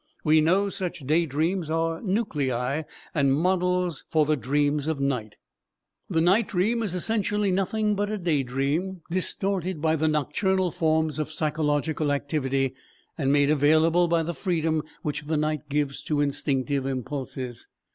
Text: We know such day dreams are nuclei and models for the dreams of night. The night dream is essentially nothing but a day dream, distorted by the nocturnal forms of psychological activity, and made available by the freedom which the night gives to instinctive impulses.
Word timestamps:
We 0.23 0.41
know 0.41 0.69
such 0.69 1.01
day 1.01 1.27
dreams 1.27 1.69
are 1.69 2.01
nuclei 2.01 2.85
and 3.13 3.35
models 3.35 4.03
for 4.09 4.25
the 4.25 4.35
dreams 4.35 4.87
of 4.87 4.99
night. 4.99 5.35
The 6.09 6.21
night 6.21 6.47
dream 6.47 6.81
is 6.81 6.95
essentially 6.95 7.51
nothing 7.51 7.93
but 7.93 8.09
a 8.09 8.17
day 8.17 8.41
dream, 8.41 9.01
distorted 9.11 9.79
by 9.79 9.95
the 9.95 10.07
nocturnal 10.07 10.71
forms 10.71 11.19
of 11.19 11.29
psychological 11.29 12.11
activity, 12.11 12.73
and 13.15 13.31
made 13.31 13.51
available 13.51 14.07
by 14.07 14.23
the 14.23 14.33
freedom 14.33 14.81
which 15.03 15.21
the 15.27 15.37
night 15.37 15.69
gives 15.69 16.01
to 16.05 16.19
instinctive 16.19 16.87
impulses. 16.87 17.67